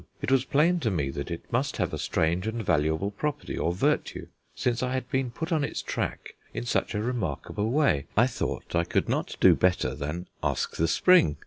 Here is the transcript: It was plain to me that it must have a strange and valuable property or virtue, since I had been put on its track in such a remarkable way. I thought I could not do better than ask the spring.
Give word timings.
It 0.19 0.31
was 0.31 0.45
plain 0.45 0.79
to 0.79 0.89
me 0.89 1.11
that 1.11 1.29
it 1.29 1.43
must 1.53 1.77
have 1.77 1.93
a 1.93 1.99
strange 1.99 2.47
and 2.47 2.65
valuable 2.65 3.11
property 3.11 3.55
or 3.55 3.71
virtue, 3.71 4.29
since 4.55 4.81
I 4.81 4.93
had 4.93 5.07
been 5.11 5.29
put 5.29 5.51
on 5.51 5.63
its 5.63 5.83
track 5.83 6.33
in 6.55 6.65
such 6.65 6.95
a 6.95 7.03
remarkable 7.03 7.69
way. 7.69 8.07
I 8.17 8.25
thought 8.25 8.73
I 8.75 8.83
could 8.83 9.07
not 9.07 9.37
do 9.39 9.53
better 9.53 9.93
than 9.93 10.25
ask 10.41 10.75
the 10.75 10.87
spring. 10.87 11.37